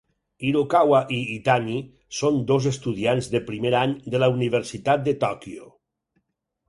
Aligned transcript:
Hirokawa 0.45 1.01
i 1.17 1.19
Itani 1.33 1.75
són 2.19 2.39
dos 2.53 2.67
estudiants 2.71 3.29
de 3.35 3.43
primer 3.53 3.75
any 3.83 3.95
de 4.15 4.23
la 4.25 4.31
Universitat 4.39 5.05
de 5.11 5.15
Tòquio. 5.27 5.69